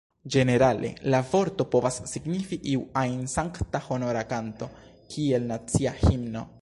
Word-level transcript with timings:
Ĝenerale, 0.35 0.89
la 1.13 1.17
vorto 1.33 1.67
povas 1.75 1.99
signifi 2.11 2.59
iu 2.71 2.81
ajn 3.03 3.21
sankta 3.35 3.83
honora 3.91 4.25
kanto, 4.33 4.71
kiel 5.13 5.47
nacia 5.53 5.95
himno. 6.05 6.45